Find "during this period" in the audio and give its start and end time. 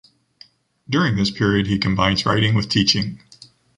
0.89-1.67